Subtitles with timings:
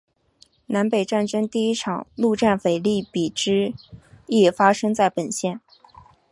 [0.65, 3.75] 南北战争第一场陆战腓立比之
[4.25, 5.61] 役发生在本县。